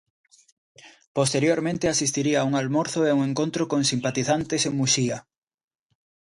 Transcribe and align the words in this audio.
Posteriormente 1.17 1.87
asistiría 1.87 2.41
a 2.41 2.45
un 2.49 2.53
almorzo 2.61 2.99
e 3.05 3.11
un 3.17 3.21
encontro 3.29 3.63
con 3.71 3.81
simpatizantes 3.91 4.61
en 4.69 4.73
Muxía. 4.79 5.17